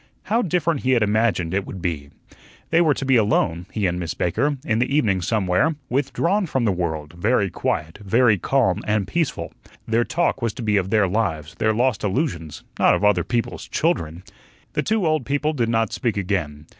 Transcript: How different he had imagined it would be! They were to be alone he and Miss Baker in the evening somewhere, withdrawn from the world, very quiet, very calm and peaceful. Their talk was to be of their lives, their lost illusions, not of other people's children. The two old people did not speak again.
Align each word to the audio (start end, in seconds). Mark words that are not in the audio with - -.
How 0.23 0.41
different 0.41 0.79
he 0.79 0.93
had 0.93 1.03
imagined 1.03 1.53
it 1.53 1.67
would 1.67 1.79
be! 1.79 2.09
They 2.71 2.81
were 2.81 2.95
to 2.95 3.05
be 3.05 3.17
alone 3.17 3.67
he 3.71 3.85
and 3.85 3.99
Miss 3.99 4.15
Baker 4.15 4.57
in 4.65 4.79
the 4.79 4.91
evening 4.95 5.21
somewhere, 5.21 5.75
withdrawn 5.89 6.47
from 6.47 6.65
the 6.65 6.71
world, 6.71 7.13
very 7.13 7.51
quiet, 7.51 7.99
very 8.03 8.39
calm 8.39 8.81
and 8.87 9.07
peaceful. 9.07 9.53
Their 9.87 10.03
talk 10.03 10.41
was 10.41 10.53
to 10.53 10.63
be 10.63 10.75
of 10.77 10.89
their 10.89 11.07
lives, 11.07 11.53
their 11.53 11.71
lost 11.71 12.03
illusions, 12.03 12.63
not 12.79 12.95
of 12.95 13.03
other 13.03 13.23
people's 13.23 13.67
children. 13.67 14.23
The 14.73 14.81
two 14.81 15.05
old 15.05 15.23
people 15.23 15.53
did 15.53 15.69
not 15.69 15.93
speak 15.93 16.17
again. 16.17 16.65